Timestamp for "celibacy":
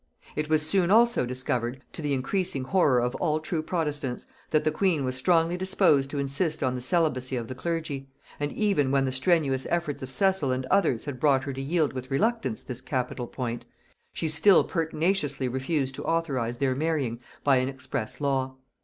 6.81-7.35